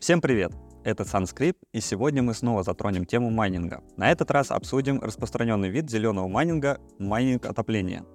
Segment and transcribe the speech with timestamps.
[0.00, 0.52] Всем привет!
[0.82, 3.84] Это Санскрип, и сегодня мы снова затронем тему майнинга.
[3.98, 8.06] На этот раз обсудим распространенный вид зеленого майнинга– майнинг-отопление.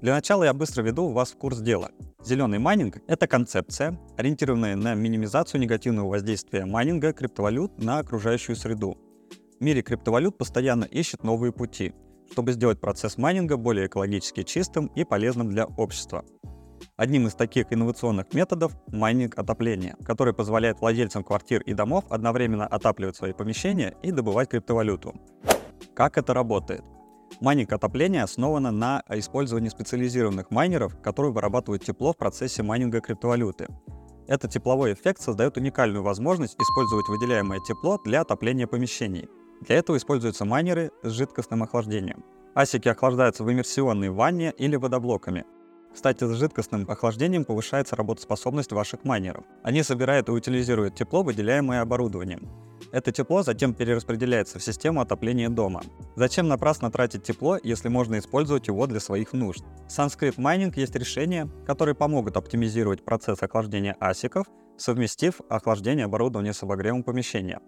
[0.00, 1.92] Для начала я быстро введу вас в курс дела.
[2.24, 8.98] Зеленый майнинг– это концепция, ориентированная на минимизацию негативного воздействия майнинга криптовалют на окружающую среду.
[9.60, 11.94] В мире криптовалют постоянно ищут новые пути,
[12.32, 16.24] чтобы сделать процесс майнинга более экологически чистым и полезным для общества.
[16.96, 23.16] Одним из таких инновационных методов– майнинг отопления, который позволяет владельцам квартир и домов одновременно отапливать
[23.16, 25.14] свои помещения и добывать криптовалюту.
[25.94, 26.82] Как это работает?
[27.40, 33.68] Майнинг отопления основано на использовании специализированных майнеров, которые вырабатывают тепло в процессе майнинга криптовалюты.
[34.26, 39.28] Этот тепловой эффект создает уникальную возможность использовать выделяемое тепло для отопления помещений.
[39.62, 42.24] Для этого используются майнеры с жидкостным охлаждением.
[42.54, 45.44] Асики охлаждаются в иммерсионной ванне или водоблоками.
[45.98, 49.44] Кстати, с жидкостным охлаждением повышается работоспособность ваших майнеров.
[49.64, 52.48] Они собирают и утилизируют тепло, выделяемое оборудованием.
[52.92, 55.82] Это тепло затем перераспределяется в систему отопления дома.
[56.14, 59.64] Зачем напрасно тратить тепло, если можно использовать его для своих нужд?
[59.88, 67.02] Санскрит майнинг есть решения, которые помогут оптимизировать процесс охлаждения асиков, совместив охлаждение оборудования с обогревом
[67.02, 67.58] помещения.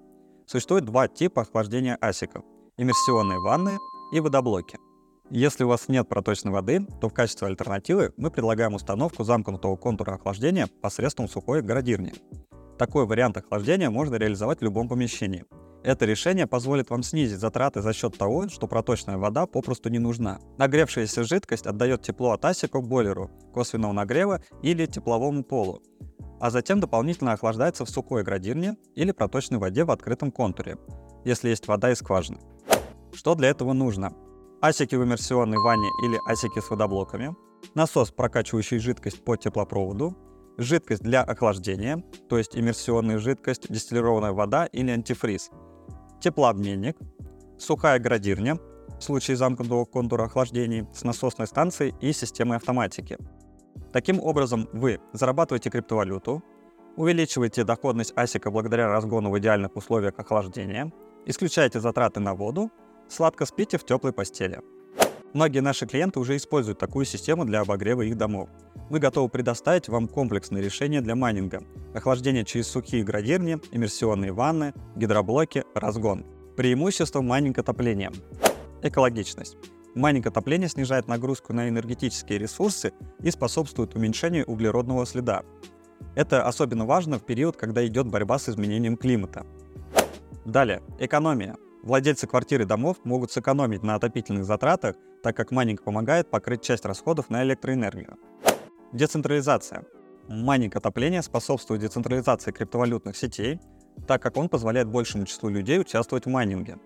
[0.47, 2.45] Существует два типа охлаждения асиков–
[2.77, 3.77] иммерсионные ванны
[4.13, 4.79] и водоблоки–
[5.31, 10.15] если у вас нет проточной воды, то в качестве альтернативы мы предлагаем установку замкнутого контура
[10.15, 12.13] охлаждения посредством сухой градирни.
[12.79, 15.45] Такой вариант охлаждения можно реализовать в любом помещении.
[15.83, 20.41] Это решение позволит вам снизить затраты за счет того, что проточная вода попросту не нужна.
[20.59, 25.81] Нагревшаяся жидкость отдает тепло от асика к бойлеру, косвенного нагрева или тепловому полу,
[26.41, 30.77] а затем дополнительно охлаждается в сухой градирне или проточной воде в открытом контуре,
[31.25, 32.41] если есть вода из скважины.
[33.13, 34.13] Что для этого нужно?
[34.61, 37.35] Асики в иммерсионной ванне или асики с водоблоками,
[37.75, 40.17] насос, прокачивающий жидкость по теплопроводу,
[40.59, 45.51] жидкость для охлаждения, то есть иммерсионная жидкость, дистиллированная вода или антифриз,
[46.21, 46.99] теплообменник,
[47.59, 48.59] сухая градирня,
[48.99, 53.17] в случае замкнутого контура охлаждений, с насосной станцией и системой автоматики.
[53.93, 56.45] Таким образом, вы зарабатываете криптовалюту,
[56.97, 60.93] увеличиваете доходность асика благодаря разгону в идеальных условиях охлаждения,
[61.25, 62.71] исключаете затраты на воду
[63.11, 64.61] Сладко спите в теплой постели.
[65.35, 68.49] Многие наши клиенты уже используют такую систему для обогрева их домов.
[68.89, 71.65] Мы готовы предоставить вам комплексное решение для майнинга.
[71.93, 76.25] Охлаждение через сухие градирни, иммерсионные ванны, гидроблоки, разгон.
[76.57, 78.13] Преимущество майнинг отопления.
[78.83, 79.57] Экологичность.
[79.97, 82.93] Майнинг отопления снижает нагрузку на энергетические ресурсы
[83.23, 85.43] и способствует уменьшению углеродного следа.
[86.15, 89.45] Это особенно важно в период, когда идет борьба с изменением климата.
[90.45, 91.57] Далее, экономия.
[91.83, 96.85] Владельцы квартир и домов могут сэкономить на отопительных затратах, так как майнинг помогает покрыть часть
[96.85, 98.19] расходов на электроэнергию.
[98.93, 99.85] Децентрализация.
[100.29, 103.61] Майнинг отопления способствует децентрализации криптовалютных сетей,
[104.07, 106.79] так как он позволяет большему числу людей участвовать в майнинге.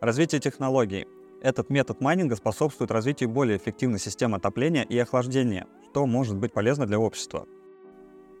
[0.00, 1.06] Развитие технологий.
[1.40, 6.86] Этот метод майнинга способствует развитию более эффективной системы отопления и охлаждения, что может быть полезно
[6.86, 7.46] для общества.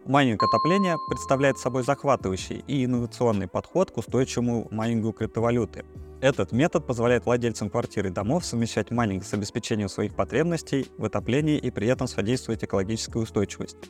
[0.04, 5.84] Майнинг отопления представляет собой захватывающий и инновационный подход к устойчивому майнингу криптовалюты.
[6.20, 11.58] Этот метод позволяет владельцам квартир и домов совмещать майнинг с обеспечением своих потребностей в отоплении
[11.58, 13.88] и при этом содействовать экологической устойчивости.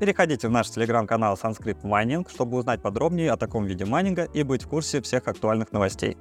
[0.00, 4.62] Переходите в наш телеграм-канал Sanskrit Mining, чтобы узнать подробнее о таком виде майнинга и быть
[4.62, 6.16] в курсе всех актуальных новостей.